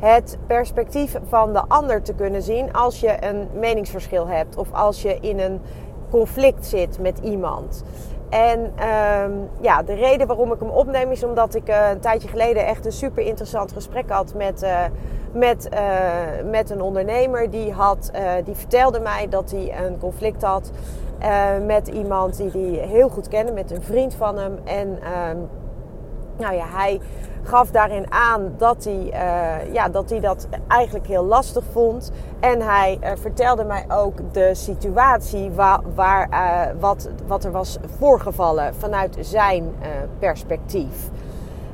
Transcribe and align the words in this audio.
het 0.00 0.38
perspectief 0.46 1.16
van 1.28 1.52
de 1.52 1.62
ander 1.68 2.02
te 2.02 2.14
kunnen 2.14 2.42
zien 2.42 2.72
als 2.72 3.00
je 3.00 3.24
een 3.24 3.48
meningsverschil 3.54 4.26
hebt 4.26 4.56
of 4.56 4.72
als 4.72 5.02
je 5.02 5.18
in 5.20 5.38
een 5.38 5.60
conflict 6.10 6.66
zit 6.66 6.98
met 6.98 7.18
iemand. 7.18 7.84
En 8.28 8.72
ehm, 8.76 9.32
ja, 9.60 9.82
de 9.82 9.94
reden 9.94 10.26
waarom 10.26 10.52
ik 10.52 10.60
hem 10.60 10.68
opneem 10.68 11.10
is 11.10 11.24
omdat 11.24 11.54
ik 11.54 11.68
uh, 11.68 11.90
een 11.90 12.00
tijdje 12.00 12.28
geleden 12.28 12.66
echt 12.66 12.86
een 12.86 12.92
super 12.92 13.22
interessant 13.24 13.72
gesprek 13.72 14.10
had 14.10 14.34
met, 14.34 14.62
uh, 14.62 14.84
met, 15.32 15.68
uh, 15.72 16.50
met 16.50 16.70
een 16.70 16.82
ondernemer. 16.82 17.50
Die, 17.50 17.72
had, 17.72 18.10
die 18.44 18.54
vertelde 18.54 19.00
mij 19.00 19.28
dat 19.28 19.50
hij 19.50 19.86
een 19.86 19.98
conflict 19.98 20.42
had 20.42 20.70
met 21.66 21.88
iemand 21.88 22.36
die 22.36 22.50
hij 22.50 22.86
heel 22.88 23.08
goed 23.08 23.28
kende, 23.28 23.52
met 23.52 23.70
een 23.70 23.82
vriend 23.82 24.14
van 24.14 24.38
hem. 24.38 24.58
En 24.64 24.98
ehm, 25.02 25.36
nou 26.36 26.54
ja, 26.54 26.64
hij 26.66 27.00
gaf 27.42 27.70
daarin 27.70 28.12
aan 28.12 28.54
dat 28.56 28.84
hij, 28.84 29.12
uh, 29.12 29.72
ja, 29.72 29.88
dat 29.88 30.10
hij 30.10 30.20
dat 30.20 30.48
eigenlijk 30.68 31.06
heel 31.06 31.24
lastig 31.24 31.64
vond. 31.72 32.12
En 32.40 32.60
hij 32.60 32.98
uh, 33.02 33.10
vertelde 33.20 33.64
mij 33.64 33.84
ook 33.88 34.18
de 34.32 34.54
situatie 34.54 35.50
waar, 35.50 35.80
waar 35.94 36.28
uh, 36.30 36.80
wat, 36.80 37.08
wat 37.26 37.44
er 37.44 37.50
was 37.50 37.78
voorgevallen 37.98 38.74
vanuit 38.74 39.16
zijn 39.20 39.74
perspectief. 40.18 41.08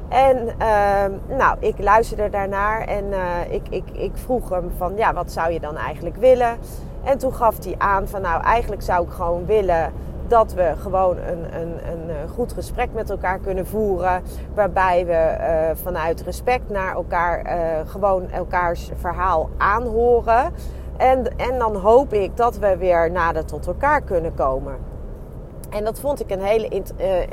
En 0.08 0.48
ehm, 0.58 1.12
nou, 1.28 1.56
ik 1.60 1.78
luisterde 1.78 2.30
daarnaar 2.30 2.80
en 2.80 3.04
ik, 3.48 3.62
ik, 3.70 3.84
ik 3.92 4.10
vroeg 4.14 4.48
hem 4.48 4.70
van 4.76 4.92
ja, 4.96 5.14
wat 5.14 5.32
zou 5.32 5.52
je 5.52 5.60
dan 5.60 5.76
eigenlijk 5.76 6.16
willen? 6.16 6.58
En 7.04 7.18
toen 7.18 7.34
gaf 7.34 7.64
hij 7.64 7.74
aan 7.78 8.08
van 8.08 8.20
nou, 8.20 8.42
eigenlijk 8.42 8.82
zou 8.82 9.04
ik 9.04 9.12
gewoon 9.12 9.46
willen 9.46 9.92
dat 10.28 10.52
we 10.52 10.72
gewoon 10.78 11.16
een, 11.16 11.60
een, 11.60 11.72
een 11.92 12.10
eh, 12.10 12.30
goed 12.34 12.52
gesprek 12.52 12.88
met 12.92 13.10
elkaar 13.10 13.38
kunnen 13.38 13.66
voeren. 13.66 14.22
Waarbij 14.54 15.06
we 15.06 15.36
uh, 15.40 15.76
vanuit 15.82 16.22
respect 16.22 16.70
naar 16.70 16.94
elkaar 16.94 17.46
uh, 17.46 17.90
gewoon 17.90 18.30
elkaars 18.30 18.90
verhaal 18.96 19.50
aanhoren. 19.56 20.52
En, 20.96 21.36
en 21.36 21.58
dan 21.58 21.76
hoop 21.76 22.12
ik 22.12 22.36
dat 22.36 22.58
we 22.58 22.76
weer 22.76 23.10
nader 23.10 23.44
tot 23.44 23.66
elkaar 23.66 24.00
kunnen 24.00 24.34
komen. 24.34 24.76
En 25.70 25.84
dat 25.84 26.00
vond 26.00 26.20
ik 26.20 26.30
een 26.30 26.42
hele 26.42 26.82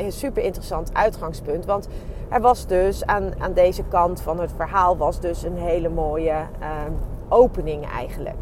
super 0.08 0.44
interessant 0.44 0.94
uitgangspunt. 0.94 1.66
Want 1.66 1.88
er 2.30 2.42
was 2.42 2.68
dus 2.68 3.06
aan, 3.06 3.32
aan 3.40 3.54
deze 3.54 3.84
kant 3.84 4.22
van 4.22 4.40
het 4.40 4.52
verhaal 4.56 4.98
was 4.98 5.20
dus 5.20 5.44
een 5.44 5.58
hele 5.58 5.90
mooie 5.90 6.36
opening 7.30 7.90
eigenlijk. 7.92 8.38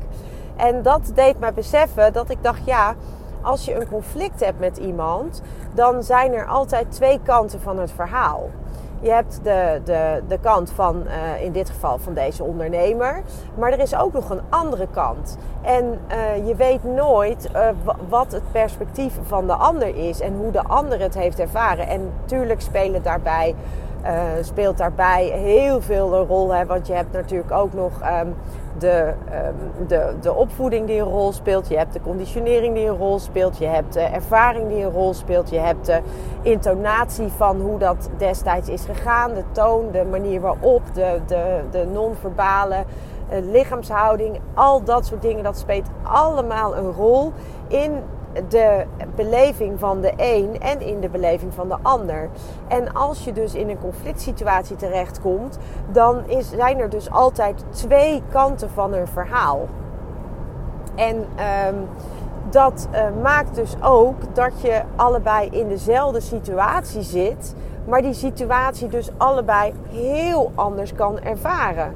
En 0.56 0.82
dat 0.82 1.12
deed 1.16 1.40
mij 1.40 1.54
beseffen 1.54 2.14
dat 2.14 2.30
ik 2.30 2.38
dacht, 2.42 2.66
ja, 2.66 2.96
als 3.42 3.66
je 3.66 3.76
een 3.76 3.88
conflict 3.88 4.40
hebt 4.40 4.60
met 4.60 4.78
iemand, 4.78 5.42
dan 5.74 6.04
zijn 6.04 6.34
er 6.34 6.46
altijd 6.46 6.92
twee 6.92 7.20
kanten 7.24 7.62
van 7.62 7.80
het 7.80 7.92
verhaal. 7.92 8.50
Je 9.02 9.12
hebt 9.12 9.40
de, 9.44 9.82
de, 9.84 10.22
de 10.28 10.40
kant 10.40 10.72
van, 10.72 11.04
uh, 11.06 11.44
in 11.44 11.52
dit 11.52 11.70
geval 11.70 11.98
van 11.98 12.14
deze 12.14 12.44
ondernemer. 12.44 13.22
Maar 13.58 13.72
er 13.72 13.80
is 13.80 13.96
ook 13.96 14.14
nog 14.14 14.30
een 14.30 14.42
andere 14.50 14.88
kant. 14.94 15.38
En 15.62 16.00
uh, 16.12 16.48
je 16.48 16.56
weet 16.56 16.84
nooit 16.84 17.50
uh, 17.56 17.68
wat 18.10 18.32
het 18.32 18.52
perspectief 18.52 19.14
van 19.24 19.48
de 19.48 19.54
ander 19.54 19.96
is 19.96 20.20
en 20.20 20.36
hoe 20.36 20.52
de 20.52 20.64
ander 20.64 21.00
het 21.00 21.14
heeft 21.14 21.40
ervaren. 21.40 21.88
En 21.88 22.12
natuurlijk 22.22 22.62
spelen 22.62 23.04
daarbij 23.04 23.56
uh, 24.06 24.22
speelt 24.42 24.78
daarbij 24.78 25.24
heel 25.26 25.82
veel 25.82 26.14
een 26.14 26.26
rol. 26.26 26.54
Hè? 26.54 26.66
Want 26.66 26.88
je 26.88 26.94
hebt 26.94 27.12
natuurlijk 27.12 27.52
ook 27.52 27.74
nog 27.74 27.92
um, 28.22 28.36
de, 28.78 29.14
um, 29.80 29.88
de, 29.88 30.14
de 30.22 30.34
opvoeding 30.34 30.88
die 30.88 31.00
een 31.00 31.06
rol 31.06 31.32
speelt. 31.32 31.68
Je 31.68 31.78
hebt 31.78 31.94
de 31.94 32.02
conditionering 32.02 32.76
die 32.76 32.88
een 32.88 32.98
rol 32.98 33.20
speelt. 33.20 33.58
Je 33.58 33.66
hebt 33.66 33.94
de 33.94 34.02
ervaring 34.02 34.68
die 34.68 34.84
een 34.84 34.92
rol 34.92 35.14
speelt. 35.14 35.50
Je 35.50 35.60
hebt 35.60 35.86
de 35.86 36.00
intonatie 36.42 37.28
van 37.28 37.62
hoe 37.62 37.80
dat 37.80 38.10
destijds 38.18 38.70
is 38.70 38.86
gegaan. 38.86 39.34
De 39.34 39.44
toon, 39.52 39.92
de 39.92 40.06
manier 40.10 40.42
waarop, 40.42 40.82
de, 40.94 41.20
de, 41.28 41.62
de 41.72 41.86
non-verbale 41.94 42.76
uh, 42.76 43.52
lichaamshouding. 43.52 44.40
Al 44.54 44.84
dat 44.84 45.06
soort 45.06 45.22
dingen, 45.22 45.44
dat 45.44 45.58
speelt 45.58 45.88
allemaal 46.04 46.78
een 46.78 46.92
rol 46.92 47.32
in 47.68 47.92
de 48.50 48.86
beleving 49.16 49.80
van 49.80 50.02
de 50.02 50.14
een 50.18 50.62
en 50.62 50.82
in 50.82 51.00
de 51.00 51.10
beleving 51.10 51.54
van 51.54 51.68
de 51.68 51.78
ander. 51.82 52.30
En 52.68 52.94
als 52.94 53.24
je 53.24 53.34
dus 53.34 53.54
in 53.54 53.70
een 53.70 53.80
conflict 53.80 54.22
situatie 54.22 54.76
terechtkomt, 54.76 55.58
dan 55.92 56.28
is, 56.28 56.50
zijn 56.50 56.80
er 56.80 56.90
dus 56.90 57.12
altijd 57.12 57.64
twee 57.70 58.22
kanten 58.30 58.70
van 58.70 58.94
een 58.94 59.08
verhaal. 59.08 59.68
En 60.96 61.16
um, 61.16 61.88
dat 62.50 62.88
uh, 62.94 63.22
maakt 63.22 63.56
dus 63.56 63.76
ook 63.82 64.36
dat 64.36 64.62
je 64.62 64.82
allebei 64.96 65.50
in 65.50 65.68
dezelfde 65.68 66.20
situatie 66.20 67.02
zit, 67.02 67.56
maar 67.88 68.02
die 68.02 68.14
situatie 68.14 68.88
dus 68.88 69.10
allebei 69.18 69.74
heel 69.90 70.52
anders 70.56 70.94
kan 70.94 71.20
ervaren. 71.20 71.94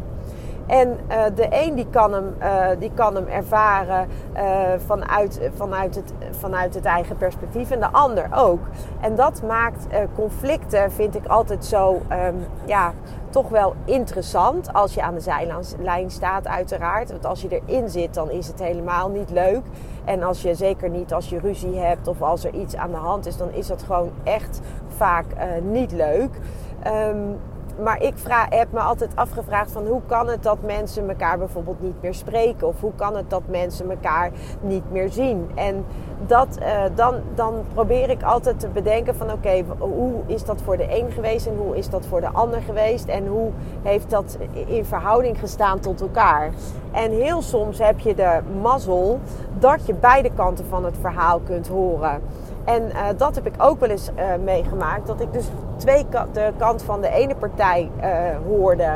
En 0.67 0.99
uh, 1.09 1.23
de 1.35 1.47
een 1.49 1.75
die 1.75 1.87
kan 1.89 2.13
hem, 2.13 2.35
uh, 2.41 2.67
die 2.79 2.91
kan 2.93 3.15
hem 3.15 3.27
ervaren 3.27 4.07
uh, 4.35 4.41
vanuit, 4.85 5.49
vanuit, 5.55 5.95
het, 5.95 6.13
vanuit 6.31 6.73
het 6.73 6.85
eigen 6.85 7.17
perspectief 7.17 7.71
en 7.71 7.79
de 7.79 7.91
ander 7.91 8.27
ook. 8.33 8.59
En 9.01 9.15
dat 9.15 9.41
maakt 9.43 9.87
conflicten, 10.15 10.91
vind 10.91 11.15
ik 11.15 11.25
altijd 11.25 11.65
zo, 11.65 11.93
um, 11.93 12.45
ja, 12.65 12.93
toch 13.29 13.49
wel 13.49 13.75
interessant 13.85 14.73
als 14.73 14.93
je 14.93 15.01
aan 15.01 15.13
de 15.13 15.19
zijlijn 15.19 16.11
staat 16.11 16.47
uiteraard. 16.47 17.11
Want 17.11 17.25
als 17.25 17.41
je 17.41 17.61
erin 17.65 17.89
zit, 17.89 18.13
dan 18.13 18.31
is 18.31 18.47
het 18.47 18.59
helemaal 18.59 19.09
niet 19.09 19.29
leuk. 19.29 19.63
En 20.05 20.23
als 20.23 20.41
je 20.41 20.55
zeker 20.55 20.89
niet 20.89 21.13
als 21.13 21.29
je 21.29 21.39
ruzie 21.39 21.77
hebt 21.77 22.07
of 22.07 22.21
als 22.21 22.45
er 22.45 22.53
iets 22.53 22.75
aan 22.75 22.91
de 22.91 22.97
hand 22.97 23.25
is, 23.25 23.37
dan 23.37 23.51
is 23.51 23.67
dat 23.67 23.83
gewoon 23.83 24.11
echt 24.23 24.61
vaak 24.87 25.25
niet 25.63 25.91
leuk. 25.91 26.39
Um, 26.87 27.39
maar 27.83 28.01
ik 28.01 28.17
vraag, 28.17 28.49
heb 28.49 28.71
me 28.71 28.79
altijd 28.79 29.15
afgevraagd 29.15 29.71
van 29.71 29.87
hoe 29.87 30.01
kan 30.05 30.27
het 30.27 30.43
dat 30.43 30.57
mensen 30.61 31.09
elkaar 31.09 31.37
bijvoorbeeld 31.37 31.81
niet 31.81 32.01
meer 32.01 32.13
spreken? 32.13 32.67
Of 32.67 32.79
hoe 32.79 32.95
kan 32.95 33.15
het 33.15 33.29
dat 33.29 33.41
mensen 33.47 33.89
elkaar 33.89 34.31
niet 34.61 34.91
meer 34.91 35.09
zien? 35.09 35.49
En 35.55 35.85
dat, 36.27 36.57
uh, 36.59 36.83
dan, 36.95 37.15
dan 37.35 37.63
probeer 37.73 38.09
ik 38.09 38.23
altijd 38.23 38.59
te 38.59 38.67
bedenken 38.67 39.15
van 39.15 39.31
oké, 39.31 39.63
hoe 39.77 40.13
is 40.25 40.45
dat 40.45 40.61
voor 40.61 40.77
de 40.77 40.99
een 40.99 41.11
geweest 41.11 41.47
en 41.47 41.55
hoe 41.57 41.77
is 41.77 41.89
dat 41.89 42.05
voor 42.05 42.21
de 42.21 42.29
ander 42.29 42.61
geweest? 42.61 43.07
En 43.07 43.27
hoe 43.27 43.51
heeft 43.83 44.09
dat 44.09 44.37
in 44.67 44.85
verhouding 44.85 45.39
gestaan 45.39 45.79
tot 45.79 46.01
elkaar? 46.01 46.51
En 46.91 47.11
heel 47.11 47.41
soms 47.41 47.79
heb 47.79 47.99
je 47.99 48.15
de 48.15 48.39
mazzel 48.61 49.19
dat 49.59 49.85
je 49.85 49.93
beide 49.93 50.31
kanten 50.35 50.65
van 50.65 50.85
het 50.85 50.95
verhaal 51.01 51.39
kunt 51.39 51.67
horen. 51.67 52.21
En 52.65 52.83
uh, 52.83 53.01
dat 53.17 53.35
heb 53.35 53.45
ik 53.45 53.53
ook 53.57 53.79
wel 53.79 53.89
eens 53.89 54.09
uh, 54.15 54.23
meegemaakt. 54.43 55.07
Dat 55.07 55.21
ik 55.21 55.33
dus 55.33 55.49
twee 55.75 56.05
de 56.31 56.51
kant 56.57 56.83
van 56.83 57.01
de 57.01 57.09
ene 57.09 57.35
partij 57.35 57.91
uh, 57.97 58.05
hoorde. 58.47 58.89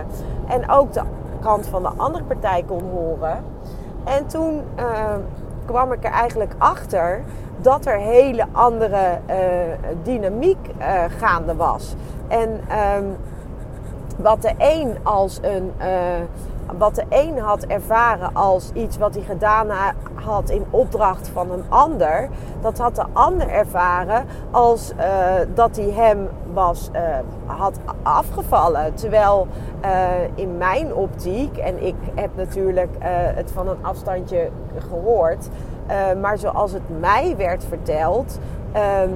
En 0.48 0.69
ook 0.69 0.94
de 0.94 1.01
kant 1.42 1.68
van 1.68 1.81
de 1.81 1.92
andere 1.95 2.24
partij 2.24 2.63
kon 2.68 2.83
horen. 2.92 3.44
En 4.04 4.27
toen 4.27 4.62
kwam 5.66 5.92
ik 5.92 6.04
er 6.04 6.12
eigenlijk 6.12 6.54
achter 6.57 7.21
dat 7.57 7.86
er 7.86 7.98
hele 7.98 8.45
andere 8.51 9.19
dynamiek 10.04 10.69
gaande 11.18 11.56
was. 11.56 11.95
En 12.27 12.50
um, 12.98 13.16
wat 14.16 14.42
de 14.42 14.54
een 14.57 14.98
als 15.04 15.39
een 15.42 15.71
wat 16.77 16.95
de 16.95 17.04
een 17.10 17.39
had 17.39 17.63
ervaren 17.63 18.33
als 18.33 18.71
iets 18.74 18.98
wat 18.98 19.16
hij 19.16 19.24
gedaan 19.24 19.68
had 20.13 20.50
in 20.50 20.66
opdracht 20.69 21.27
van 21.27 21.51
een 21.51 21.63
ander, 21.69 22.30
dat 22.62 22.77
had 22.77 22.95
de 22.95 23.06
ander 23.13 23.50
ervaren 23.50 24.25
als 24.51 24.92
uh, 24.98 25.06
dat 25.54 25.75
hij 25.75 25.89
hem 25.89 26.27
was, 26.54 26.89
uh, 26.94 27.01
had 27.45 27.80
afgevallen. 28.04 28.94
Terwijl 28.94 29.48
uh, 29.86 30.10
in 30.36 30.57
mijn 30.57 30.94
optiek, 30.94 31.57
en 31.57 31.86
ik 31.86 31.95
heb 32.16 32.30
natuurlijk 32.36 32.95
het 33.36 33.51
van 33.51 33.68
een 33.68 33.77
afstandje 33.81 34.50
gehoord, 34.89 35.50
maar 36.21 36.38
zoals 36.38 36.71
het 36.71 37.00
mij 37.00 37.36
werd 37.38 37.66
verteld, 37.66 38.39
ehm, 38.71 39.10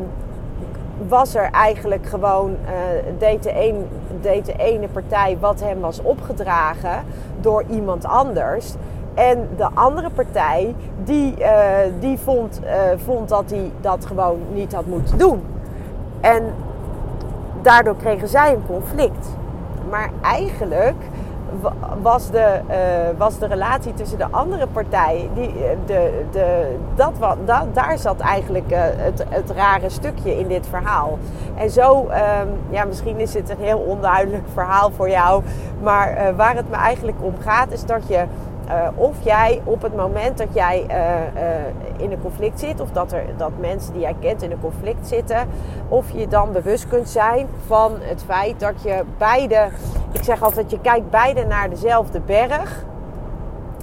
was 1.08 1.36
er 1.36 1.50
eigenlijk 1.52 2.06
gewoon, 2.06 2.50
uh, 2.52 3.20
deed, 3.20 3.44
de 3.44 3.68
een, 3.68 3.88
deed 4.22 4.46
de 4.46 4.56
ene 4.58 4.88
partij 4.88 5.38
wat 5.40 5.60
hem 5.60 5.80
was 5.80 6.02
opgedragen 6.02 7.04
door 7.42 7.64
iemand 7.70 8.06
anders. 8.06 8.74
En 9.14 9.50
de 9.58 9.68
andere 9.74 10.10
partij, 10.10 10.76
die, 11.04 11.36
uh, 11.40 11.48
die 12.00 12.18
vond, 12.18 12.62
uh, 12.64 12.72
vond 12.96 13.30
dat 13.30 13.50
hij 13.50 13.72
dat 13.82 14.06
gewoon 14.06 14.40
niet 14.54 14.74
had 14.74 14.86
moeten 14.86 15.18
doen. 15.18 15.44
En 16.22 16.44
daardoor 17.62 17.96
kregen 17.96 18.28
zij 18.28 18.54
een 18.54 18.66
conflict. 18.68 19.28
Maar 19.90 20.10
eigenlijk 20.22 20.96
was 22.02 22.32
de, 22.32 22.60
uh, 22.70 22.76
was 23.18 23.40
de 23.40 23.48
relatie 23.48 23.94
tussen 23.94 24.18
de 24.18 24.28
andere 24.32 24.68
partij, 24.68 25.30
die, 25.34 25.54
de, 25.86 26.26
de, 26.32 26.76
dat, 26.96 27.12
wat, 27.20 27.38
dat, 27.46 27.76
daar 27.76 27.98
zat 27.98 28.20
eigenlijk 28.20 28.72
uh, 28.72 28.80
het, 28.82 29.26
het 29.30 29.52
rare 29.52 29.90
stukje 29.90 30.40
in 30.40 30.48
dit 30.48 30.68
verhaal. 30.68 31.18
En 31.56 31.70
zo, 31.70 32.00
um, 32.00 32.50
ja, 32.70 32.84
misschien 32.84 33.20
is 33.20 33.34
het 33.34 33.50
een 33.50 33.60
heel 33.60 33.80
onduidelijk 33.80 34.44
verhaal 34.54 34.92
voor 34.92 35.10
jou, 35.10 35.44
maar 35.82 36.36
waar 36.36 36.56
het 36.56 36.70
me 36.70 36.76
eigenlijk 36.76 37.18
om 37.22 37.34
gaat, 37.40 37.72
is 37.72 37.86
dat 37.86 38.08
je 38.08 38.26
uh, 38.68 38.88
of 38.96 39.16
jij 39.24 39.62
op 39.64 39.82
het 39.82 39.96
moment 39.96 40.38
dat 40.38 40.48
jij 40.54 40.86
uh, 40.90 40.96
uh, 41.42 42.02
in 42.04 42.12
een 42.12 42.22
conflict 42.22 42.60
zit, 42.60 42.80
of 42.80 42.92
dat, 42.92 43.12
er, 43.12 43.26
dat 43.38 43.52
mensen 43.60 43.94
die 43.94 44.02
jij 44.02 44.16
kent 44.20 44.42
in 44.42 44.52
een 44.52 44.62
conflict 44.62 45.08
zitten, 45.08 45.48
of 45.88 46.12
je 46.12 46.28
dan 46.28 46.52
bewust 46.52 46.88
kunt 46.88 47.10
zijn 47.10 47.48
van 47.68 47.92
het 48.00 48.24
feit 48.24 48.60
dat 48.60 48.84
je 48.84 49.04
beide, 49.18 49.68
ik 50.12 50.24
zeg 50.24 50.42
altijd, 50.42 50.72
je 50.72 50.80
kijkt 50.82 51.10
beide 51.10 51.46
naar 51.46 51.70
dezelfde 51.70 52.20
berg, 52.20 52.86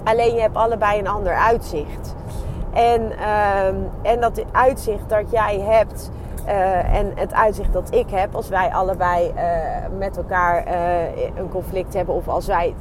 alleen 0.03 0.33
je 0.35 0.41
hebt 0.41 0.55
allebei 0.55 0.99
een 0.99 1.07
ander 1.07 1.33
uitzicht. 1.33 2.15
En, 2.73 3.11
ehm, 3.19 3.75
en 4.01 4.19
dat 4.19 4.43
uitzicht 4.51 5.09
dat 5.09 5.31
jij 5.31 5.59
hebt, 5.59 6.11
uh, 6.45 6.95
en 6.97 7.11
het 7.15 7.33
uitzicht 7.33 7.73
dat 7.73 7.95
ik 7.95 8.09
heb 8.09 8.35
als 8.35 8.49
wij 8.49 8.69
allebei 8.69 9.31
uh, 9.35 9.41
met 9.97 10.17
elkaar 10.17 10.67
uh, 10.67 11.25
een 11.35 11.49
conflict 11.49 11.93
hebben 11.93 12.15
of 12.15 12.27
als 12.27 12.47
wij 12.47 12.73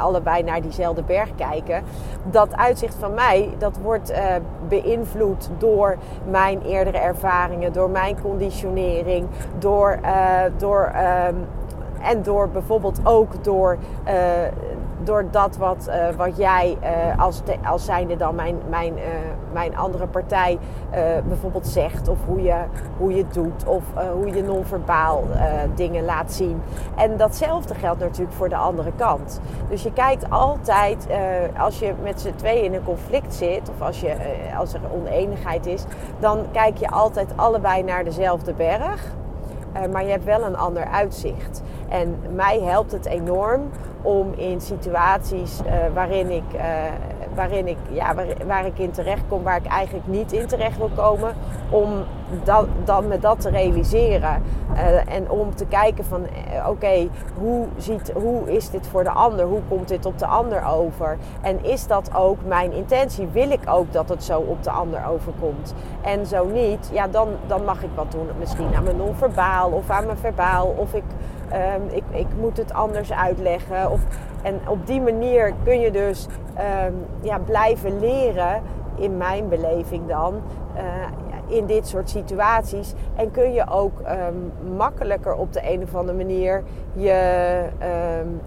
allebei 0.00 0.42
naar 0.42 0.62
diezelfde 0.62 1.02
berg 1.02 1.34
kijken, 1.34 1.82
dat 2.24 2.56
uitzicht 2.56 2.94
van 2.94 3.14
mij 3.14 3.50
dat 3.58 3.78
wordt 3.82 4.12
beïnvloed 4.68 5.50
door 5.58 5.96
mijn 6.30 6.62
eerdere 6.62 6.98
ervaringen, 6.98 7.72
door 7.72 7.90
mijn 7.90 8.20
conditionering, 8.20 9.26
door, 9.58 9.98
door 10.56 10.92
um, 11.28 11.46
en 12.02 12.22
door 12.22 12.48
bijvoorbeeld 12.48 13.00
ook 13.04 13.44
door 13.44 13.78
door 15.04 15.24
dat 15.30 15.56
wat, 15.56 15.88
uh, 15.88 16.16
wat 16.16 16.36
jij 16.36 16.78
uh, 16.82 17.22
als, 17.22 17.42
als 17.64 17.84
zijnde 17.84 18.16
dan 18.16 18.34
mijn, 18.34 18.56
mijn, 18.68 18.92
uh, 18.96 19.02
mijn 19.52 19.76
andere 19.76 20.06
partij 20.06 20.58
bijvoorbeeld 21.28 21.66
zegt. 21.66 22.08
Of 22.08 22.18
hoe 22.26 22.42
je, 22.42 22.54
hoe 22.98 23.14
je 23.14 23.24
doet. 23.32 23.66
Of 23.66 23.82
hoe 24.12 24.34
je 24.34 24.42
non-verbaal 24.42 25.24
dingen 25.74 26.04
laat 26.04 26.32
zien. 26.32 26.62
En 26.96 27.16
datzelfde 27.16 27.74
geldt 27.74 28.00
natuurlijk 28.00 28.36
voor 28.36 28.48
de 28.48 28.56
andere 28.56 28.92
kant. 28.96 29.40
Dus 29.68 29.82
je 29.82 29.92
kijkt 29.92 30.30
altijd, 30.30 31.06
als 31.58 31.78
je 31.78 31.92
met 32.02 32.20
z'n 32.20 32.34
tweeën 32.36 32.64
in 32.64 32.74
een 32.74 32.84
conflict 32.84 33.34
zit. 33.34 33.70
Of 33.70 33.86
als, 33.86 34.00
je, 34.00 34.14
als 34.58 34.74
er 34.74 34.80
oneenigheid 34.92 35.66
is. 35.66 35.84
Dan 36.18 36.38
kijk 36.52 36.76
je 36.76 36.88
altijd 36.88 37.28
allebei 37.36 37.82
naar 37.82 38.04
dezelfde 38.04 38.52
berg. 38.52 39.12
maar 39.92 40.04
je 40.04 40.10
hebt 40.10 40.24
wel 40.24 40.42
een 40.42 40.56
ander 40.56 40.84
uitzicht. 40.84 41.62
En 41.88 42.16
mij 42.34 42.60
helpt 42.60 42.92
het 42.92 43.06
enorm 43.06 43.62
om 44.02 44.32
in 44.36 44.60
situaties 44.60 45.60
uh, 45.66 45.72
waarin 45.94 46.30
ik, 46.30 46.42
uh, 46.54 46.62
waarin 47.34 47.68
ik, 47.68 47.76
ja, 47.90 48.14
waar, 48.46 48.66
ik 48.66 48.78
in 48.78 48.90
terecht 48.90 49.22
kom, 49.28 49.42
waar 49.42 49.56
ik 49.56 49.66
eigenlijk 49.66 50.06
niet 50.06 50.32
in 50.32 50.46
terecht 50.46 50.76
wil 50.78 50.90
komen, 50.94 51.34
om 51.70 51.88
dan 52.84 53.08
me 53.08 53.18
dat 53.18 53.40
te 53.40 53.50
realiseren. 53.50 54.42
Uh, 54.72 55.14
en 55.14 55.30
om 55.30 55.54
te 55.54 55.66
kijken 55.66 56.04
van 56.04 56.26
oké, 56.68 57.08
hoe, 57.38 57.66
ziet, 57.76 58.12
hoe 58.14 58.52
is 58.52 58.70
dit 58.70 58.86
voor 58.86 59.04
de 59.04 59.10
ander? 59.10 59.44
Hoe 59.44 59.60
komt 59.68 59.88
dit 59.88 60.06
op 60.06 60.18
de 60.18 60.26
ander 60.26 60.66
over? 60.66 61.18
En 61.40 61.64
is 61.64 61.86
dat 61.86 62.14
ook 62.14 62.38
mijn 62.46 62.72
intentie? 62.72 63.28
Wil 63.32 63.50
ik 63.50 63.62
ook 63.66 63.92
dat 63.92 64.08
het 64.08 64.24
zo 64.24 64.38
op 64.40 64.62
de 64.62 64.70
ander 64.70 65.06
overkomt? 65.06 65.74
En 66.00 66.26
zo 66.26 66.46
niet, 66.46 66.90
ja, 66.92 67.08
dan, 67.08 67.28
dan 67.46 67.64
mag 67.64 67.82
ik 67.82 67.90
wat 67.94 68.12
doen. 68.12 68.28
Misschien 68.38 68.74
aan 68.76 68.84
mijn 68.84 68.96
non-verbaal 68.96 69.70
of 69.70 69.90
aan 69.90 70.06
mijn 70.06 70.18
verbaal. 70.18 70.66
Of 70.66 70.94
ik 70.94 71.04
Um, 71.52 71.88
ik, 71.90 72.02
ik, 72.10 72.26
moet 72.40 72.56
het 72.56 72.72
anders 72.72 73.12
uitleggen. 73.12 73.90
Of, 73.90 74.00
en 74.42 74.60
op 74.68 74.86
die 74.86 75.00
manier 75.00 75.52
kun 75.64 75.80
je 75.80 75.90
dus 75.90 76.26
um, 76.86 76.94
ja, 77.20 77.38
blijven 77.38 78.00
leren, 78.00 78.62
in 78.96 79.16
mijn 79.16 79.48
beleving 79.48 80.08
dan, 80.08 80.42
uh, 80.76 80.82
in 81.56 81.66
dit 81.66 81.86
soort 81.88 82.10
situaties. 82.10 82.94
En 83.16 83.30
kun 83.30 83.52
je 83.52 83.68
ook 83.70 84.00
um, 84.00 84.52
makkelijker 84.76 85.34
op 85.34 85.52
de 85.52 85.72
een 85.72 85.82
of 85.82 85.94
andere 85.94 86.16
manier 86.16 86.62
je 86.92 87.62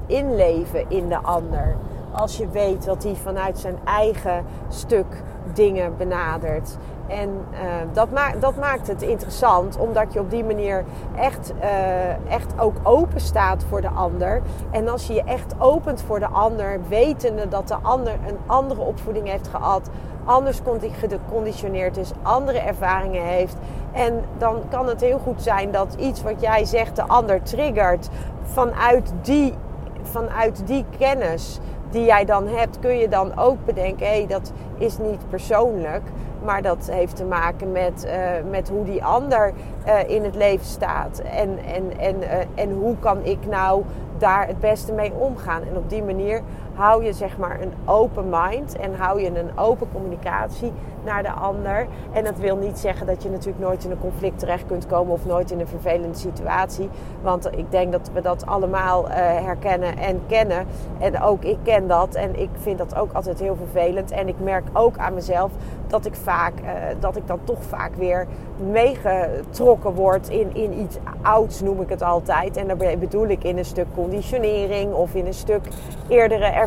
inleven 0.06 0.86
in 0.90 1.08
de 1.08 1.18
ander. 1.18 1.76
Als 2.12 2.38
je 2.38 2.48
weet 2.48 2.86
dat 2.86 3.04
hij 3.04 3.16
vanuit 3.16 3.58
zijn 3.58 3.78
eigen 3.84 4.46
stuk 4.68 5.24
dingen 5.54 5.98
benadert. 5.98 6.78
En 7.08 7.30
uh, 7.30 7.60
dat, 7.94 8.12
maakt, 8.12 8.42
dat 8.42 8.56
maakt 8.56 8.88
het 8.88 9.02
interessant, 9.02 9.78
omdat 9.78 10.14
je 10.14 10.20
op 10.20 10.30
die 10.30 10.44
manier 10.44 10.86
echt, 11.16 11.54
uh, 11.62 12.32
echt 12.32 12.60
ook 12.60 12.76
open 12.84 13.20
staat 13.20 13.64
voor 13.70 13.82
de 13.82 13.90
ander. 13.90 14.42
En 14.72 14.88
als 14.88 15.08
je 15.08 15.14
je 15.14 15.24
echt 15.24 15.54
opent 15.58 16.02
voor 16.02 16.20
de 16.20 16.28
ander, 16.28 16.80
wetende 16.88 17.48
dat 17.48 17.68
de 17.68 17.78
ander 17.82 18.14
een 18.28 18.38
andere 18.46 18.82
opvoeding 18.82 19.30
heeft 19.30 19.48
gehad, 19.48 19.90
anders 20.26 20.62
geconditioneerd 20.92 21.98
is, 21.98 22.12
andere 22.22 22.60
ervaringen 22.60 23.24
heeft. 23.24 23.56
En 23.92 24.24
dan 24.38 24.62
kan 24.70 24.88
het 24.88 25.02
heel 25.02 25.20
goed 25.20 25.42
zijn 25.42 25.72
dat 25.72 25.96
iets 26.00 26.24
wat 26.24 26.42
jij 26.42 26.66
zegt 26.66 26.96
de 26.96 27.08
ander 27.08 27.42
triggert 27.42 28.10
vanuit 28.42 29.14
die, 29.22 29.54
vanuit 30.02 30.68
die 30.68 30.86
kennis 30.98 31.60
die 31.90 32.06
jij 32.06 32.26
dan 32.26 32.48
hebt, 32.48 32.80
kun 32.80 32.98
je 32.98 33.08
dan 33.08 33.38
ook 33.38 33.66
bedenken: 33.66 34.06
hé, 34.08 34.18
hey, 34.18 34.28
dat 34.28 34.52
is 34.78 34.98
niet 34.98 35.30
persoonlijk. 35.30 36.04
Maar 36.44 36.62
dat 36.62 36.90
heeft 36.92 37.16
te 37.16 37.26
maken 37.26 37.72
met, 37.72 38.06
uh, 38.06 38.50
met 38.50 38.70
hoe 38.70 38.86
die 38.86 39.04
ander 39.04 39.54
uh, 39.88 40.10
in 40.10 40.24
het 40.24 40.36
leven 40.36 40.66
staat. 40.66 41.20
En, 41.20 41.58
en, 41.74 42.00
en, 42.00 42.16
uh, 42.22 42.30
en 42.56 42.72
hoe 42.72 42.96
kan 43.00 43.24
ik 43.24 43.46
nou 43.50 43.84
daar 44.18 44.48
het 44.48 44.60
beste 44.60 44.94
mee 44.94 45.14
omgaan. 45.14 45.62
En 45.62 45.78
op 45.78 45.90
die 45.90 46.04
manier 46.04 46.42
hou 46.78 47.04
je 47.04 47.14
zeg 47.14 47.38
maar 47.38 47.62
een 47.62 47.74
open 47.86 48.26
mind 48.30 48.78
en 48.78 48.96
hou 48.96 49.22
je 49.22 49.40
een 49.40 49.58
open 49.58 49.88
communicatie 49.94 50.72
naar 51.04 51.24
de 51.24 51.32
ander. 51.32 51.88
En 52.12 52.24
dat 52.24 52.38
wil 52.38 52.56
niet 52.56 52.80
zeggen 52.80 53.08
dat 53.08 53.24
je 53.24 53.30
natuurlijk 53.30 53.60
nooit 53.60 53.84
in 53.84 53.92
een 53.92 54.00
conflict 54.00 54.40
terecht 54.40 54.66
kunt 54.66 54.86
komen 54.86 55.14
of 55.14 55.26
nooit 55.26 55.52
in 55.52 55.60
een 55.60 55.68
vervelende 55.68 56.18
situatie. 56.18 56.90
Want 57.22 57.58
ik 57.58 57.72
denk 57.72 57.92
dat 57.92 58.10
we 58.14 58.22
dat 58.22 58.46
allemaal 58.46 59.06
uh, 59.06 59.16
herkennen 59.16 59.98
en 59.98 60.22
kennen. 60.28 60.66
En 61.00 61.22
ook 61.22 61.44
ik 61.44 61.58
ken 61.64 61.88
dat 61.88 62.16
en 62.16 62.40
ik 62.40 62.50
vind 62.62 62.78
dat 62.78 62.96
ook 62.96 63.14
altijd 63.14 63.40
heel 63.40 63.56
vervelend. 63.56 64.12
En 64.12 64.28
ik 64.28 64.40
merk 64.40 64.68
ook 64.74 64.98
aan 64.98 65.14
mezelf 65.14 65.52
dat 65.88 66.06
ik 66.06 66.16
vaak, 66.16 66.54
uh, 66.64 66.70
dat 67.00 67.16
ik 67.16 67.28
dan 67.28 67.40
toch 67.44 67.64
vaak 67.64 67.96
weer 67.96 68.28
meegetrokken 68.72 69.94
word 69.94 70.30
in, 70.30 70.56
in 70.56 70.80
iets 70.80 70.98
ouds, 71.22 71.62
noem 71.62 71.82
ik 71.82 71.90
het 71.90 72.02
altijd. 72.02 72.58
En 72.58 72.68
daar 72.68 72.98
bedoel 72.98 73.28
ik 73.28 73.44
in 73.44 73.58
een 73.58 73.66
stuk 73.66 73.88
conditionering 73.96 74.94
of 74.94 75.14
in 75.14 75.26
een 75.26 75.34
stuk 75.34 75.62
eerdere 76.08 76.46
ervaring. 76.46 76.67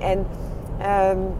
En 0.00 0.26
um, 1.10 1.34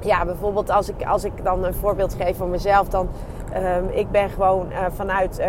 ja, 0.00 0.24
bijvoorbeeld 0.24 0.70
als 0.70 0.88
ik, 0.88 1.06
als 1.06 1.24
ik 1.24 1.44
dan 1.44 1.64
een 1.64 1.74
voorbeeld 1.74 2.14
geef 2.14 2.36
van 2.36 2.50
mezelf, 2.50 2.88
dan 2.88 3.08
um, 3.56 3.88
ik 3.88 4.10
ben 4.10 4.30
gewoon 4.30 4.66
uh, 4.70 4.78
vanuit. 4.94 5.38
Uh, 5.38 5.46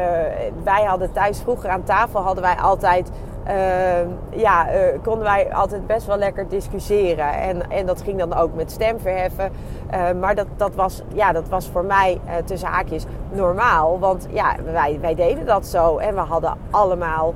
wij 0.64 0.84
hadden 0.84 1.12
thuis 1.12 1.40
vroeger 1.40 1.70
aan 1.70 1.84
tafel 1.84 2.22
hadden 2.22 2.44
wij 2.44 2.56
altijd. 2.56 3.12
Uh, 3.48 4.40
ja, 4.40 4.74
uh, 4.74 4.80
konden 5.04 5.24
wij 5.24 5.54
altijd 5.54 5.88
best 5.88 6.08
wel 6.08 6.18
lekker 6.18 6.48
discussiëren. 6.48 7.34
En, 7.34 7.72
en 7.72 7.86
dat 7.86 8.02
ging 8.02 8.20
dan 8.20 8.34
ook 8.34 8.56
met 8.56 8.72
stemverheffen. 8.72 9.52
Uh, 9.94 10.12
maar 10.20 10.36
dat, 10.36 10.48
dat, 10.56 10.76
was, 10.76 11.02
ja, 11.14 11.32
dat 11.32 11.50
was 11.50 11.70
voor 11.70 11.86
mij 11.86 12.20
tussen 12.46 12.70
haakjes 12.70 13.06
normaal. 13.32 14.00
Want 14.00 14.28
ja, 14.32 14.56
wij, 14.72 14.98
wij 15.02 15.16
deden 15.16 15.46
dat 15.46 15.66
zo. 15.66 15.98
En 15.98 16.14
we 16.16 16.20
hadden 16.20 16.58
allemaal 16.70 17.34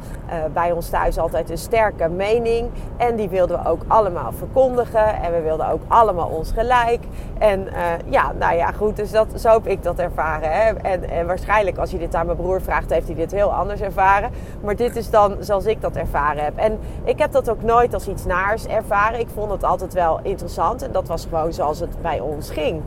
bij 0.53 0.71
ons 0.71 0.89
thuis 0.89 1.17
altijd 1.17 1.49
een 1.49 1.57
sterke 1.57 2.09
mening. 2.09 2.69
En 2.97 3.15
die 3.15 3.29
wilden 3.29 3.63
we 3.63 3.69
ook 3.69 3.81
allemaal 3.87 4.31
verkondigen. 4.31 5.21
En 5.21 5.31
we 5.31 5.41
wilden 5.41 5.69
ook 5.69 5.81
allemaal 5.87 6.27
ons 6.27 6.51
gelijk. 6.51 6.99
En 7.37 7.67
ja, 8.05 8.31
nou 8.39 8.55
ja, 8.55 8.71
goed. 8.71 8.95
Dus 8.95 9.11
dat, 9.11 9.27
zo 9.35 9.49
heb 9.49 9.67
ik 9.67 9.83
dat 9.83 9.99
ervaren. 9.99 10.51
Hè? 10.51 10.73
En, 10.73 11.09
en 11.09 11.27
waarschijnlijk 11.27 11.77
als 11.77 11.91
je 11.91 11.97
dit 11.97 12.15
aan 12.15 12.25
mijn 12.25 12.37
broer 12.37 12.61
vraagt, 12.61 12.89
heeft 12.89 13.07
hij 13.07 13.15
dit 13.15 13.31
heel 13.31 13.53
anders 13.53 13.81
ervaren. 13.81 14.29
Maar 14.61 14.75
dit 14.75 14.95
is 14.95 15.09
dan 15.09 15.35
zoals 15.39 15.65
ik 15.65 15.81
dat 15.81 15.97
ervaren 15.99 16.43
heb. 16.43 16.57
En 16.57 16.79
ik 17.03 17.19
heb 17.19 17.31
dat 17.31 17.49
ook 17.49 17.63
nooit 17.63 17.93
als 17.93 18.07
iets 18.07 18.25
naars 18.25 18.67
ervaren. 18.67 19.19
Ik 19.19 19.29
vond 19.33 19.51
het 19.51 19.63
altijd 19.63 19.93
wel 19.93 20.19
interessant. 20.23 20.81
En 20.81 20.91
dat 20.91 21.07
was 21.07 21.25
gewoon 21.29 21.53
zoals 21.53 21.79
het 21.79 22.01
bij 22.01 22.19
ons 22.19 22.49
ging. 22.49 22.81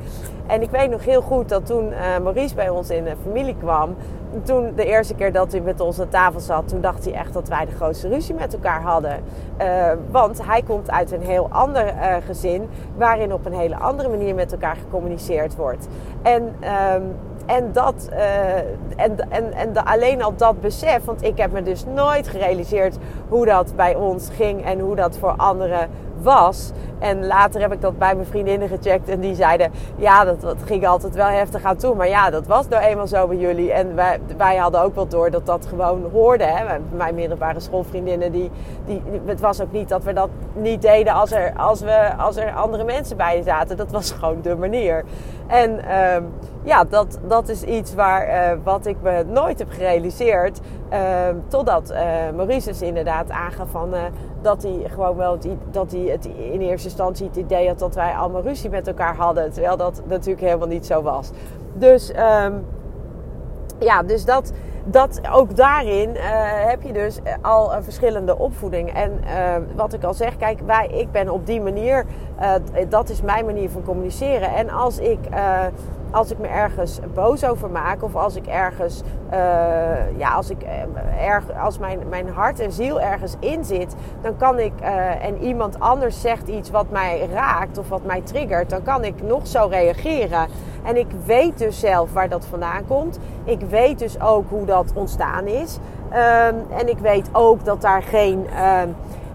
En 0.46 0.62
ik 0.62 0.70
weet 0.70 0.90
nog 0.90 1.04
heel 1.04 1.22
goed 1.22 1.48
dat 1.48 1.66
toen 1.66 1.88
uh, 1.88 1.98
Maurice 2.22 2.54
bij 2.54 2.68
ons 2.68 2.90
in 2.90 3.04
de 3.04 3.16
familie 3.22 3.56
kwam, 3.58 3.96
toen 4.42 4.72
de 4.76 4.84
eerste 4.84 5.14
keer 5.14 5.32
dat 5.32 5.52
hij 5.52 5.60
met 5.60 5.80
ons 5.80 6.00
aan 6.00 6.08
tafel 6.08 6.40
zat, 6.40 6.68
toen 6.68 6.80
dacht 6.80 7.04
hij 7.04 7.14
echt 7.14 7.32
dat 7.32 7.48
wij 7.48 7.64
de 7.64 7.72
grootste 7.72 8.08
ruzie 8.08 8.34
met 8.34 8.52
elkaar 8.54 8.82
hadden. 8.82 9.22
Uh, 9.60 9.92
want 10.10 10.46
hij 10.46 10.62
komt 10.62 10.90
uit 10.90 11.12
een 11.12 11.22
heel 11.22 11.48
ander 11.50 11.86
uh, 11.86 12.14
gezin, 12.26 12.68
waarin 12.96 13.32
op 13.32 13.46
een 13.46 13.52
hele 13.52 13.76
andere 13.76 14.08
manier 14.08 14.34
met 14.34 14.52
elkaar 14.52 14.76
gecommuniceerd 14.76 15.56
wordt. 15.56 15.88
En, 16.22 16.42
um, 16.94 17.14
en 17.46 17.72
dat, 17.72 18.08
uh, 18.12 18.56
en, 18.96 19.16
en, 19.28 19.52
en 19.52 19.72
de, 19.72 19.84
alleen 19.84 20.22
al 20.22 20.36
dat 20.36 20.60
besef, 20.60 21.04
want 21.04 21.22
ik 21.22 21.36
heb 21.38 21.52
me 21.52 21.62
dus 21.62 21.84
nooit 21.84 22.28
gerealiseerd 22.28 22.96
hoe 23.28 23.46
dat 23.46 23.72
bij 23.76 23.94
ons 23.94 24.28
ging 24.36 24.64
en 24.64 24.78
hoe 24.78 24.96
dat 24.96 25.18
voor 25.18 25.34
anderen 25.36 25.88
was. 26.22 26.72
En 26.98 27.26
later 27.26 27.60
heb 27.60 27.72
ik 27.72 27.80
dat 27.80 27.98
bij 27.98 28.14
mijn 28.14 28.26
vriendinnen 28.26 28.68
gecheckt. 28.68 29.08
En 29.08 29.20
die 29.20 29.34
zeiden, 29.34 29.72
ja, 29.96 30.24
dat, 30.24 30.40
dat 30.40 30.56
ging 30.64 30.86
altijd 30.86 31.14
wel 31.14 31.26
heftig 31.26 31.62
aan 31.62 31.76
toe. 31.76 31.94
Maar 31.94 32.08
ja, 32.08 32.30
dat 32.30 32.46
was 32.46 32.68
nou 32.68 32.82
eenmaal 32.82 33.06
zo 33.06 33.26
bij 33.26 33.36
jullie. 33.36 33.72
En 33.72 33.94
wij, 33.94 34.20
wij 34.36 34.56
hadden 34.56 34.82
ook 34.82 34.94
wel 34.94 35.08
door 35.08 35.30
dat 35.30 35.46
dat 35.46 35.66
gewoon 35.66 36.10
hoorde. 36.12 36.44
Hè. 36.44 36.78
Mijn 36.96 37.14
middelbare 37.14 37.60
schoolvriendinnen, 37.60 38.32
die, 38.32 38.50
die, 38.86 39.02
het 39.24 39.40
was 39.40 39.60
ook 39.60 39.72
niet 39.72 39.88
dat 39.88 40.04
we 40.04 40.12
dat 40.12 40.28
niet 40.52 40.82
deden 40.82 41.12
als 41.12 41.32
er, 41.32 41.52
als 41.56 41.80
we, 41.80 42.12
als 42.18 42.36
er 42.36 42.52
andere 42.52 42.84
mensen 42.84 43.16
bij 43.16 43.42
zaten. 43.42 43.76
Dat 43.76 43.90
was 43.90 44.10
gewoon 44.10 44.42
de 44.42 44.56
manier. 44.56 45.04
En 45.46 45.70
uh, 45.70 46.16
ja, 46.62 46.84
dat, 46.84 47.18
dat 47.28 47.48
is 47.48 47.62
iets 47.62 47.94
waar, 47.94 48.28
uh, 48.28 48.58
wat 48.64 48.86
ik 48.86 48.96
me 49.02 49.24
nooit 49.28 49.58
heb 49.58 49.70
gerealiseerd. 49.70 50.60
Uh, 50.92 50.98
totdat 51.48 51.90
uh, 51.90 51.98
Maurice 52.36 52.68
dus 52.68 52.82
inderdaad 52.82 53.30
aangaf 53.30 53.70
van, 53.70 53.94
dat 54.42 54.62
hij 54.62 54.82
gewoon 54.88 55.16
wel 55.16 55.38
dat 55.70 55.92
hij 55.92 56.00
het 56.00 56.24
in 56.24 56.60
eerste 56.60 56.88
instantie 56.88 57.26
het 57.26 57.36
idee 57.36 57.68
had 57.68 57.78
dat 57.78 57.94
wij 57.94 58.12
allemaal 58.12 58.42
ruzie 58.42 58.70
met 58.70 58.86
elkaar 58.86 59.16
hadden. 59.16 59.52
Terwijl 59.52 59.76
dat 59.76 60.02
natuurlijk 60.06 60.46
helemaal 60.46 60.68
niet 60.68 60.86
zo 60.86 61.02
was. 61.02 61.30
Dus 61.74 62.10
um, 62.10 62.64
ja, 63.78 64.02
dus 64.02 64.24
dat, 64.24 64.52
dat 64.84 65.20
ook 65.32 65.56
daarin 65.56 66.08
uh, 66.08 66.20
heb 66.68 66.82
je 66.82 66.92
dus 66.92 67.18
al 67.40 67.74
een 67.74 67.84
verschillende 67.84 68.38
opvoeding. 68.38 68.92
En 68.94 69.20
uh, 69.24 69.54
wat 69.76 69.92
ik 69.92 70.04
al 70.04 70.14
zeg, 70.14 70.36
kijk, 70.36 70.60
wij, 70.66 70.86
ik 70.86 71.12
ben 71.12 71.28
op 71.28 71.46
die 71.46 71.60
manier, 71.60 72.04
uh, 72.40 72.54
dat 72.88 73.08
is 73.08 73.22
mijn 73.22 73.44
manier 73.44 73.70
van 73.70 73.82
communiceren. 73.82 74.54
En 74.54 74.70
als 74.70 74.98
ik 74.98 75.18
als 76.12 76.30
ik 76.30 76.38
me 76.38 76.46
ergens 76.46 77.00
boos 77.14 77.44
over 77.44 77.70
maak 77.70 78.02
of 78.02 78.16
als 78.16 78.36
ik 78.36 78.46
ergens, 78.46 79.02
uh, 79.32 80.18
ja, 80.18 80.34
als, 80.34 80.50
ik, 80.50 80.62
uh, 80.62 81.28
erg, 81.28 81.44
als 81.62 81.78
mijn, 81.78 81.98
mijn 82.08 82.28
hart 82.28 82.60
en 82.60 82.72
ziel 82.72 83.00
ergens 83.00 83.34
in 83.38 83.64
zit, 83.64 83.94
dan 84.20 84.36
kan 84.36 84.58
ik, 84.58 84.72
uh, 84.82 85.24
en 85.24 85.38
iemand 85.42 85.80
anders 85.80 86.20
zegt 86.20 86.48
iets 86.48 86.70
wat 86.70 86.90
mij 86.90 87.28
raakt 87.32 87.78
of 87.78 87.88
wat 87.88 88.04
mij 88.04 88.20
triggert, 88.20 88.70
dan 88.70 88.82
kan 88.82 89.04
ik 89.04 89.22
nog 89.22 89.46
zo 89.46 89.66
reageren. 89.70 90.46
En 90.84 90.96
ik 90.96 91.06
weet 91.24 91.58
dus 91.58 91.80
zelf 91.80 92.12
waar 92.12 92.28
dat 92.28 92.46
vandaan 92.46 92.86
komt. 92.86 93.18
Ik 93.44 93.60
weet 93.60 93.98
dus 93.98 94.20
ook 94.20 94.44
hoe 94.48 94.64
dat 94.64 94.92
ontstaan 94.94 95.46
is. 95.46 95.78
Um, 96.08 96.78
en 96.78 96.88
ik 96.88 96.98
weet 96.98 97.28
ook 97.32 97.64
dat 97.64 97.80
daar 97.80 98.02
geen 98.02 98.46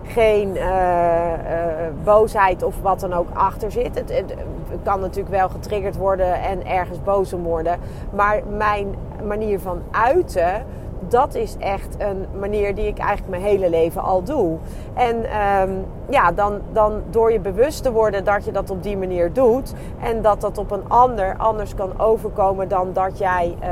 geen 0.08 0.56
uh, 0.56 0.62
uh, 0.62 1.34
boosheid 2.04 2.64
of 2.64 2.82
wat 2.82 3.00
dan 3.00 3.14
ook 3.14 3.28
achter 3.34 3.72
zit. 3.72 3.96
Het, 3.96 4.36
kan 4.84 5.00
natuurlijk 5.00 5.36
wel 5.36 5.50
getriggerd 5.50 5.96
worden 5.96 6.42
en 6.42 6.66
ergens 6.66 7.04
boos 7.04 7.34
om 7.34 7.44
worden. 7.44 7.80
Maar 8.16 8.42
mijn 8.58 8.96
manier 9.24 9.60
van 9.60 9.82
uiten, 9.92 10.66
dat 11.00 11.36
is 11.36 11.56
echt 11.60 11.96
een 11.98 12.26
manier 12.40 12.76
die 12.76 12.88
ik 12.88 12.98
eigenlijk 12.98 13.30
mijn 13.30 13.42
hele 13.42 13.70
leven 13.70 14.02
al 14.02 14.24
doe. 14.24 14.58
En 14.94 15.16
um, 15.16 15.86
ja, 16.10 16.32
dan, 16.32 16.62
dan 16.72 17.02
door 17.10 17.32
je 17.32 17.40
bewust 17.40 17.84
te 17.84 17.92
worden 17.92 18.24
dat 18.24 18.46
je 18.46 18.52
dat 18.52 18.70
op 18.70 18.84
die 18.84 18.98
manier 18.98 19.34
doet. 19.34 19.74
En 20.02 20.22
dat 20.22 20.42
dat 20.42 20.58
op 20.58 20.72
een 20.72 20.90
ander 20.90 21.38
anders 21.38 21.76
kan 21.76 22.00
overkomen 22.00 22.68
dan 22.68 22.94
dat 22.94 23.18
jij, 23.18 23.56
uh, 23.64 23.68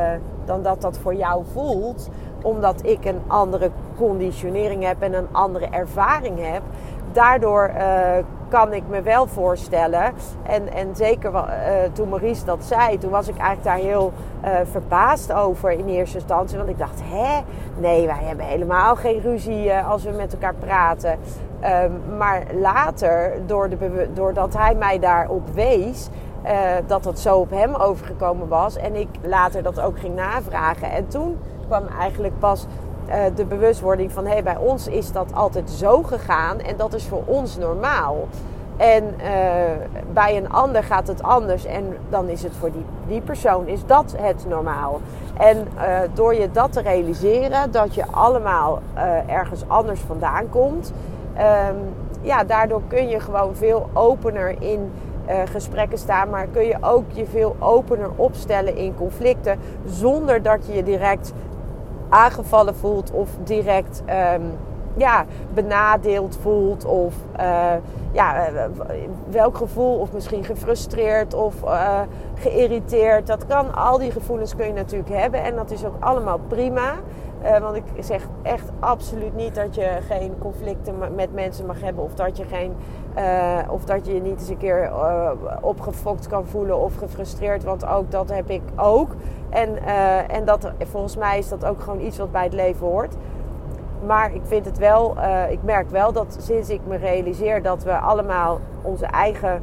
dan 0.46 0.64
dat 0.64 0.82
dat 0.82 0.98
voor 0.98 1.16
jou 1.16 1.44
voelt 1.54 2.10
omdat 2.46 2.86
ik 2.86 3.06
een 3.06 3.22
andere 3.28 3.70
conditionering 3.98 4.84
heb 4.84 5.02
en 5.02 5.14
een 5.14 5.28
andere 5.32 5.68
ervaring 5.70 6.52
heb. 6.52 6.62
Daardoor 7.12 7.72
uh, 7.78 8.10
kan 8.48 8.74
ik 8.74 8.84
me 8.90 9.02
wel 9.02 9.28
voorstellen, 9.28 10.14
en, 10.44 10.74
en 10.74 10.96
zeker 10.96 11.32
uh, 11.34 11.42
toen 11.94 12.10
Maurice 12.10 12.46
dat 12.46 12.64
zei, 12.64 12.98
toen 12.98 13.10
was 13.10 13.28
ik 13.28 13.38
eigenlijk 13.38 13.64
daar 13.64 13.92
heel 13.92 14.12
uh, 14.44 14.52
verbaasd 14.72 15.34
over 15.34 15.72
in 15.72 15.88
eerste 15.88 16.18
instantie. 16.18 16.58
Want 16.58 16.70
ik 16.70 16.78
dacht, 16.78 17.02
hè, 17.04 17.42
nee, 17.78 18.06
wij 18.06 18.24
hebben 18.24 18.46
helemaal 18.46 18.96
geen 18.96 19.22
ruzie 19.22 19.74
als 19.74 20.04
we 20.04 20.12
met 20.12 20.34
elkaar 20.34 20.56
praten. 20.60 21.20
Um, 21.84 22.18
maar 22.18 22.44
later, 22.62 23.34
door 23.46 23.70
de, 23.70 24.10
doordat 24.14 24.54
hij 24.58 24.76
mij 24.76 25.00
daarop 25.00 25.50
wees, 25.54 26.10
dat 26.88 27.04
dat 27.04 27.20
zo 27.20 27.38
op 27.38 27.50
hem 27.50 27.76
overgekomen 27.76 28.48
was. 28.48 28.78
En 28.78 28.96
ik 28.96 29.08
later 29.22 29.64
dat 29.64 29.80
ook 29.80 30.00
ging 30.00 30.16
navragen. 30.16 30.92
En 30.92 31.08
toen 31.08 31.38
kwam 31.68 31.84
eigenlijk 32.00 32.40
pas 32.40 32.66
uh, 33.08 33.16
de 33.36 33.46
bewustwording 33.46 34.12
van... 34.12 34.26
hé, 34.26 34.32
hey, 34.32 34.44
bij 34.44 34.58
ons 34.58 34.88
is 34.88 35.12
dat 35.12 35.34
altijd 35.34 35.70
zo 35.70 36.04
gegaan 36.04 36.60
en 36.60 36.78
dat 36.78 36.94
is 36.94 37.06
voor 37.06 37.24
ons 37.26 37.58
normaal. 37.58 38.28
En 38.78 39.04
uh, 39.04 39.24
bij 40.14 40.38
een 40.38 40.52
ander 40.52 40.84
gaat 40.84 41.08
het 41.08 41.24
anders 41.24 41.66
en 41.66 41.98
dan 42.10 42.28
is 42.28 42.44
het 42.44 42.54
voor 42.60 42.72
die, 42.72 42.86
die 43.08 43.22
persoon 43.22 43.68
is 43.68 43.86
dat 43.86 44.16
het 44.18 44.46
normaal. 44.50 45.00
En 45.38 45.68
uh, 45.76 46.00
door 46.14 46.36
je 46.36 46.52
dat 46.52 46.72
te 46.72 46.82
realiseren, 46.82 47.72
dat 47.72 47.96
je 47.96 48.04
allemaal 48.12 48.80
ergens 49.28 49.64
anders 49.68 50.00
vandaan 50.00 50.50
komt... 50.50 50.94
Um, 51.70 51.76
ja, 52.22 52.44
daardoor 52.44 52.82
kun 52.88 53.08
je 53.08 53.20
gewoon 53.20 53.56
veel 53.56 53.90
opener 53.94 54.56
in 54.60 54.92
gesprekken 55.46 55.98
staan, 55.98 56.30
maar 56.30 56.48
kun 56.48 56.66
je 56.66 56.78
ook 56.82 57.04
je 57.12 57.26
veel 57.26 57.56
opener 57.60 58.10
opstellen 58.16 58.76
in 58.76 58.96
conflicten 58.96 59.60
zonder 59.86 60.42
dat 60.42 60.68
je 60.68 60.74
je 60.74 60.84
direct 60.84 61.34
aangevallen 62.10 62.76
voelt 62.76 63.12
of 63.12 63.30
direct 63.44 64.04
um, 64.10 64.52
ja, 64.98 65.26
benadeeld 65.54 66.38
voelt 66.42 66.86
of 66.86 67.14
uh, 67.40 67.74
ja, 68.12 68.50
uh, 68.50 68.62
welk 69.30 69.58
gevoel 69.58 70.00
of 70.00 70.12
misschien 70.12 70.44
gefrustreerd 70.44 71.34
of 71.34 71.54
uh, 71.64 72.00
geïrriteerd. 72.36 73.28
Dat 73.28 73.46
kan, 73.46 73.76
al 73.76 73.98
die 73.98 74.12
gevoelens 74.12 74.56
kun 74.56 74.66
je 74.66 74.74
natuurlijk 74.74 75.10
hebben 75.10 75.44
en 75.44 75.56
dat 75.56 75.72
is 75.72 75.86
ook 75.86 75.96
allemaal 76.00 76.40
prima. 76.48 76.94
Uh, 77.46 77.58
want 77.58 77.76
ik 77.76 77.84
zeg 78.00 78.28
echt 78.42 78.70
absoluut 78.80 79.36
niet 79.36 79.56
dat 79.56 79.76
je 79.76 79.98
geen 80.08 80.38
conflicten 80.40 80.96
met 81.16 81.34
mensen 81.34 81.66
mag 81.66 81.82
hebben. 81.82 82.04
Of 82.04 82.14
dat 82.14 82.38
je, 82.38 82.44
geen, 82.44 82.76
uh, 83.18 83.60
of 83.70 83.84
dat 83.84 84.06
je 84.06 84.14
je 84.14 84.22
niet 84.22 84.40
eens 84.40 84.50
een 84.50 84.58
keer 84.58 84.84
uh, 84.84 85.32
opgefokt 85.62 86.28
kan 86.28 86.46
voelen 86.46 86.78
of 86.78 86.96
gefrustreerd. 86.96 87.64
Want 87.64 87.86
ook 87.86 88.12
dat 88.12 88.30
heb 88.30 88.50
ik 88.50 88.62
ook. 88.76 89.16
En, 89.50 89.86
en 90.30 90.46
dat, 90.46 90.72
volgens 90.78 91.18
mij 91.18 91.38
is 91.38 91.50
dat 91.50 91.66
ook 91.66 91.82
gewoon 91.82 92.00
iets 92.00 92.18
wat 92.18 92.32
bij 92.32 92.44
het 92.44 92.54
leven 92.54 92.88
hoort. 92.88 93.16
Maar 94.06 94.34
ik 94.34 94.42
vind 94.44 94.66
het 94.66 94.78
wel, 94.78 95.16
ik 95.50 95.64
merk 95.64 95.90
wel 95.90 96.12
dat 96.12 96.38
sinds 96.40 96.70
ik 96.70 96.82
me 96.88 96.98
realiseer 96.98 97.62
dat 97.62 97.84
we 97.84 97.98
allemaal 97.98 98.60
onze 98.82 99.06
eigen 99.06 99.62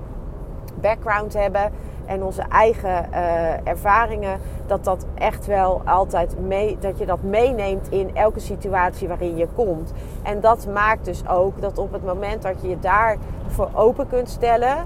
background 0.81 1.35
hebben 1.35 1.73
en 2.07 2.25
onze 2.25 2.43
eigen 2.43 3.07
uh, 3.13 3.67
ervaringen, 3.67 4.39
dat 4.67 4.85
dat 4.85 5.07
echt 5.15 5.47
wel 5.47 5.83
altijd 5.85 6.41
mee, 6.41 6.77
dat 6.81 6.99
je 6.99 7.07
dat 7.07 7.23
meeneemt 7.23 7.89
in 7.91 8.17
elke 8.17 8.41
situatie 8.41 9.09
waarin 9.09 9.37
je 9.37 9.47
komt. 9.55 9.93
En 10.23 10.41
dat 10.41 10.67
maakt 10.67 11.05
dus 11.05 11.29
ook 11.29 11.61
dat 11.61 11.79
op 11.79 11.93
het 11.93 12.05
moment 12.05 12.43
dat 12.43 12.63
je 12.63 12.69
je 12.69 12.79
daarvoor 12.79 13.69
open 13.75 14.09
kunt 14.09 14.29
stellen, 14.29 14.77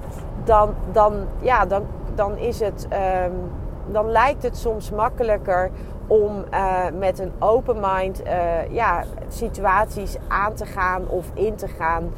dan, 0.45 0.75
dan, 0.93 1.15
ja, 1.41 1.67
dan, 1.67 1.83
dan 2.15 2.37
is 2.37 2.61
het, 2.61 2.89
um, 3.25 3.51
dan 3.87 4.11
lijkt 4.11 4.43
het 4.43 4.57
soms 4.57 4.91
makkelijker 4.91 5.71
om 6.07 6.45
uh, 6.51 6.85
met 6.99 7.19
een 7.19 7.33
open 7.39 7.77
mind 7.81 8.23
uh, 8.27 8.71
ja, 8.71 9.05
situaties 9.29 10.17
aan 10.29 10.55
te 10.55 10.67
gaan 10.67 11.09
of 11.09 11.31
in 11.35 11.55
te 11.55 11.69
gaan. 11.69 12.13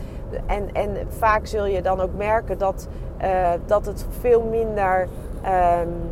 En, 0.46 0.72
en 0.72 0.96
vaak 1.08 1.46
zul 1.46 1.66
je 1.66 1.82
dan 1.82 2.00
ook 2.00 2.14
merken 2.16 2.58
dat, 2.58 2.88
uh, 3.22 3.50
dat 3.66 3.86
het 3.86 4.06
veel 4.20 4.42
minder, 4.42 5.08
um, 5.44 6.10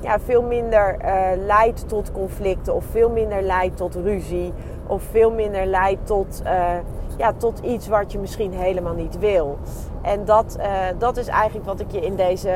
ja, 0.00 0.20
veel 0.20 0.42
minder 0.42 0.96
uh, 1.04 1.44
leidt 1.46 1.88
tot 1.88 2.12
conflicten 2.12 2.74
of 2.74 2.84
veel 2.84 3.10
minder 3.10 3.42
leidt 3.42 3.76
tot 3.76 3.94
ruzie 3.94 4.52
of 4.86 5.02
veel 5.02 5.30
minder 5.30 5.66
leidt 5.66 6.06
tot, 6.06 6.42
uh, 6.44 6.76
ja, 7.16 7.32
tot 7.32 7.58
iets 7.58 7.88
wat 7.88 8.12
je 8.12 8.18
misschien 8.18 8.52
helemaal 8.52 8.94
niet 8.94 9.18
wil. 9.18 9.58
En 10.02 10.24
dat, 10.24 10.58
dat 10.98 11.16
is 11.16 11.26
eigenlijk 11.26 11.66
wat 11.66 11.80
ik 11.80 11.90
je 11.90 12.00
in 12.00 12.16
deze 12.16 12.52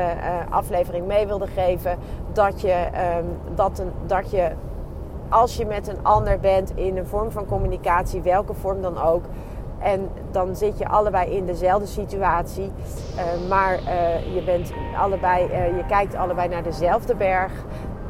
aflevering 0.49 1.07
mee 1.07 1.27
wilde 1.27 1.47
geven. 1.47 1.97
Dat 2.31 2.61
je, 2.61 2.87
um, 3.17 3.55
dat, 3.55 3.79
een, 3.79 3.91
dat 4.05 4.31
je 4.31 4.51
als 5.33 5.55
je 5.55 5.65
met 5.65 5.87
een 5.87 5.97
ander 6.01 6.39
bent 6.39 6.71
in 6.75 6.97
een 6.97 7.07
vorm 7.07 7.31
van 7.31 7.45
communicatie, 7.45 8.21
welke 8.21 8.53
vorm 8.53 8.81
dan 8.81 9.01
ook, 9.01 9.23
en 9.83 10.09
dan 10.31 10.55
zit 10.55 10.77
je 10.77 10.87
allebei 10.87 11.35
in 11.35 11.45
dezelfde 11.45 11.87
situatie. 11.87 12.71
Uh, 13.15 13.49
maar 13.49 13.79
uh, 13.79 14.35
je, 14.35 14.43
bent 14.45 14.71
allebei, 14.97 15.45
uh, 15.45 15.77
je 15.77 15.85
kijkt 15.87 16.15
allebei 16.15 16.47
naar 16.47 16.63
dezelfde 16.63 17.15
berg. 17.15 17.51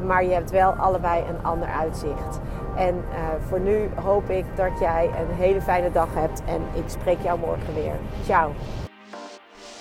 Maar 0.06 0.24
je 0.24 0.34
hebt 0.34 0.51
wel 0.51 0.72
allebei 0.72 1.24
een 1.30 1.46
ander 1.46 1.68
uitzicht. 1.68 2.39
En 2.75 3.03
voor 3.48 3.60
nu 3.60 3.89
hoop 4.03 4.30
ik 4.30 4.46
dat 4.56 4.80
jij 4.80 5.06
een 5.06 5.36
hele 5.36 5.62
fijne 5.62 5.92
dag 5.92 6.08
hebt. 6.13 6.42
En 6.46 6.62
ik 6.74 6.84
spreek 6.86 7.22
jou 7.22 7.39
morgen 7.39 7.74
weer. 7.74 7.96
Ciao. 8.24 8.51